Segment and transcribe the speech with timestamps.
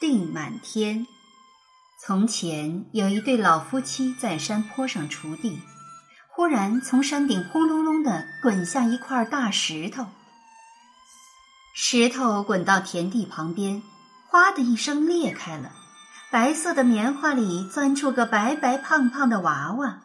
[0.00, 1.06] 地满天。
[1.98, 5.60] 从前有一对老夫妻在山坡上锄地，
[6.28, 10.06] 忽然从山顶轰隆隆的滚下一块大石头。
[11.74, 13.82] 石头滚到田地旁边，
[14.28, 15.72] 哗的一声裂开了，
[16.30, 20.02] 白色的棉花里钻出个白白胖胖的娃娃。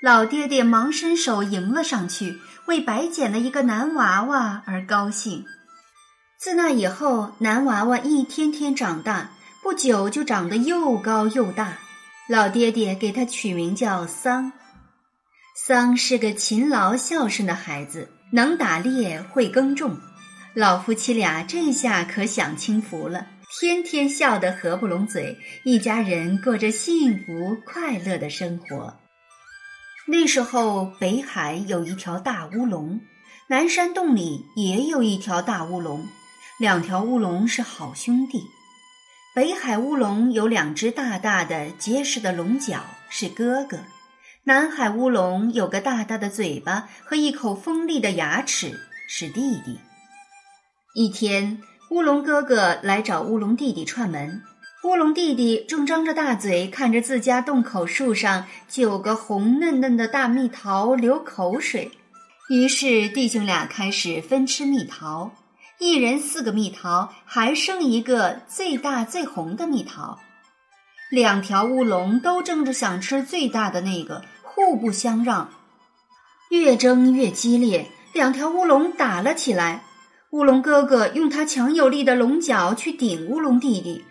[0.00, 5.46] 老爹爹忙伸手迎了上去，为白捡了一个男娃娃而高兴。
[6.44, 9.30] 自那以后，男娃娃一天天长大，
[9.62, 11.78] 不久就长得又高又大。
[12.28, 14.52] 老爹爹给他取名叫桑。
[15.56, 19.96] 桑是个勤劳孝顺的孩子，能打猎，会耕种。
[20.52, 23.26] 老夫妻俩这下可享清福了，
[23.58, 28.94] 天天笑得合不拢嘴，一家人过着幸福快乐的生活。
[30.06, 33.00] 那时候，北海有一条大乌龙，
[33.48, 36.06] 南山洞里也有一条大乌龙。
[36.56, 38.46] 两条乌龙是好兄弟，
[39.34, 43.78] 北海乌龙有两只大大的结实的龙角，是哥哥；
[44.44, 49.80] 南海乌龙有个大大的嘴巴和一口锋利的牙齿，是弟弟。
[50.94, 54.40] 一天，乌龙哥哥来找乌龙弟弟串门，
[54.84, 61.90] 乌龙弟弟正张着大嘴看着自家洞口树上九个红嫩嫩的大蜜桃流口水，
[62.48, 65.32] 于是弟兄俩开始分吃蜜桃。
[65.86, 70.18] 一人四个蜜桃，还剩一个最大最红的蜜桃。
[71.10, 75.50] 两条乌龙都争着想吃最大的那个，互不相让，
[76.48, 77.90] 越争越激烈。
[78.14, 79.82] 两条乌龙打了起来。
[80.30, 84.06] 乌龙哥哥用他强有力的龙角去顶乌龙弟弟，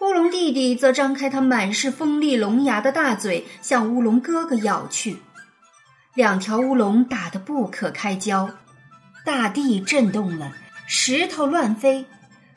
[0.00, 5.18] 乌龙弟弟则张开他满是锋利龙牙的大嘴向乌龙哥哥咬去。
[6.14, 8.50] 两条乌龙打得不可开交，
[9.24, 10.50] 大地震动了。
[10.86, 12.06] 石头乱飞，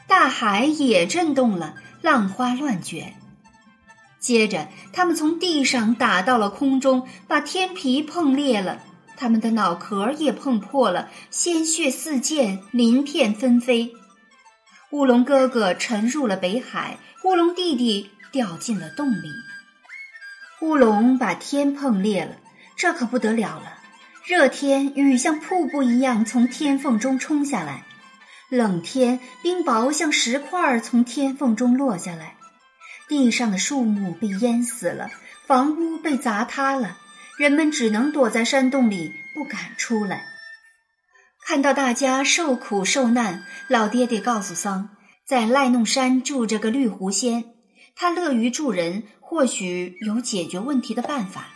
[0.08, 3.16] 大海也震动了，浪花乱卷。
[4.20, 8.84] 接着，他们从地上打到了空中，把天皮碰裂了，
[9.16, 13.94] 他们的脑壳也碰破了，鲜血四溅，鳞片纷飞。
[14.92, 19.32] 乌龙哥哥沉入了北海，乌龙弟弟掉进了洞里。
[20.62, 22.36] 乌龙把天碰裂了，
[22.76, 23.78] 这可不得了了！
[24.26, 27.86] 热天，雨像瀑布一样从天缝中冲下来。
[28.50, 32.38] 冷天，冰雹像石块从天缝中落下来，
[33.10, 35.12] 地上的树木被淹死了，
[35.46, 36.98] 房屋被砸塌了，
[37.38, 40.24] 人们只能躲在山洞里，不敢出来。
[41.46, 44.92] 看到大家受苦受难，老爹爹告诉桑，
[45.26, 47.44] 在赖弄山住着个绿狐仙，
[47.98, 51.50] 他乐于助人，或许有解决问题的办法。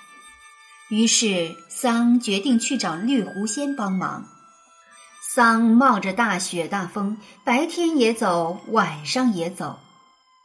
[0.90, 4.41] 于是桑决定去找绿狐仙帮忙。
[5.34, 7.16] 桑冒着大雪大风，
[7.46, 9.80] 白天也走，晚上也走，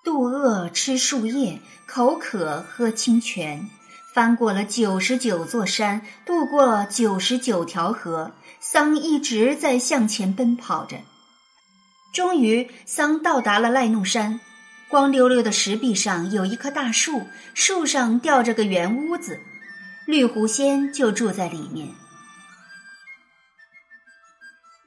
[0.05, 1.59] 肚饿吃树叶，
[1.89, 3.69] 口渴喝清泉，
[4.15, 8.31] 翻过了九十九座山，渡过九十九条河。
[8.61, 10.99] 桑一直在向前奔跑着。
[12.13, 14.39] 终于，桑到达了赖弄山。
[14.89, 19.41] 光溜溜的石壁上有一棵大树，树上吊着个圆屋子，
[20.07, 21.89] 绿狐仙就住在里面。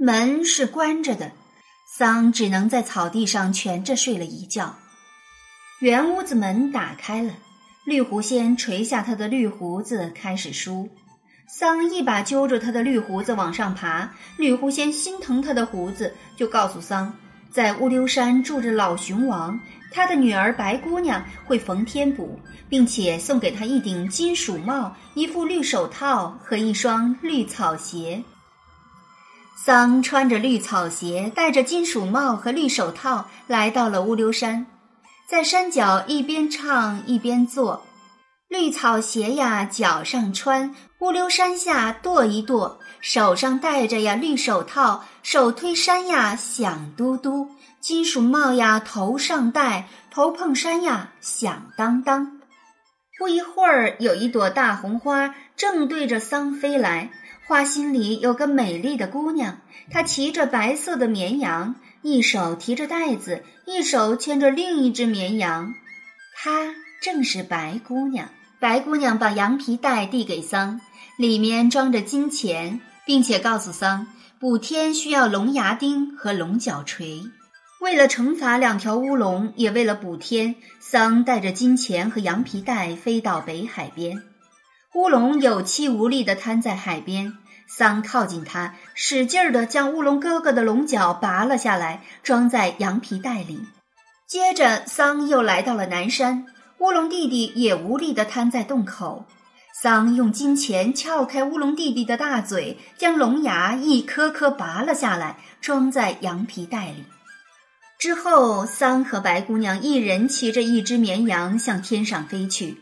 [0.01, 1.33] 门是关着的，
[1.85, 4.77] 桑只能在草地上蜷着睡了一觉。
[5.81, 7.33] 圆屋子门打开了，
[7.83, 10.87] 绿狐仙垂下他的绿胡子，开始梳。
[11.49, 17.13] 桑一把揪住他的绿胡子往上爬，绿狐仙心疼他的胡子，就告诉桑，
[17.51, 19.59] 在乌溜山住着老熊王，
[19.91, 28.23] 他的女儿白姑娘会缝天补，并且送给他一顶金鼠帽、一副绿手套和一双绿草鞋。
[29.61, 34.65] 桑穿着绿草鞋，戴着金属帽和绿手套，来到了乌溜山，
[35.27, 37.85] 在山脚一边唱一边做。
[38.47, 47.49] 绿草鞋呀，脚上穿；乌溜山下跺一跺，手上戴着呀绿手套，手推山呀响嘟嘟；
[47.81, 52.39] 金属帽呀头上戴，头碰山呀响当当。
[53.19, 57.11] 不一会儿，有一朵大红花正对着桑飞来。
[57.49, 59.57] 花心里有个美丽的姑娘，
[59.89, 61.73] 她骑着白色的绵羊，
[62.03, 65.73] 一手提着袋子，一手牵着另一只绵羊。
[66.35, 68.29] 她正是白姑娘。
[68.59, 70.79] 白姑娘把羊皮袋递给桑，
[71.17, 74.05] 里面装着金钱，并且告诉桑，
[74.39, 77.19] 补天需要龙牙钉和龙角锤。
[77.81, 84.21] 为了惩罚两条乌龙，也为了补天，桑带着金钱和羊皮袋飞到北海边。
[84.95, 87.37] 乌龙有气无力地瘫在海边，
[87.67, 93.67] 桑靠近他，使劲儿地将乌龙哥哥的龙角拔了下来，装在羊皮袋里。
[94.27, 96.47] 接着，桑又来到了南山。
[96.79, 99.25] 乌龙弟弟也无力地瘫在洞口，
[99.79, 107.05] 桑用金钱撬开乌龙弟弟的大嘴，将龙牙一颗颗拔了下来，装在羊皮袋里。
[107.99, 112.81] 之后，桑和白姑娘一人骑着一只绵羊向天上飞去。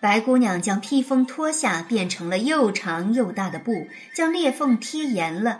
[0.00, 5.58] 白姑娘将披风脱下，变成了又长又大的布，将裂缝贴严了。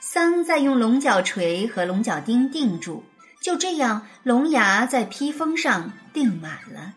[0.00, 3.04] 桑再用龙角锤和龙角钉钉住，
[3.40, 6.94] 就这样，龙牙在披风上钉满了。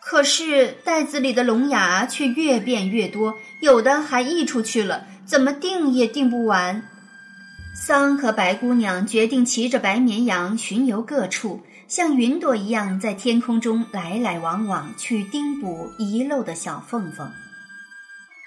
[0.00, 6.82] 可是袋子里的龙牙却越变越多，有的还溢出去了，怎么钉也钉不完。
[7.74, 17.30] 桑和白姑娘决定骑着白绵羊巡游各处，像云朵一样在天空中来来往往，去叮补遗漏的小缝缝。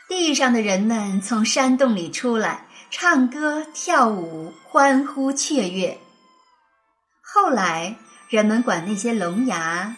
[0.10, 6.00] 地上的人们从山洞里出来，唱歌跳舞，欢呼雀跃。
[7.22, 7.96] 后来，
[8.30, 9.96] 人们管那些龙牙。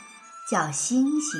[0.49, 1.39] 叫星星。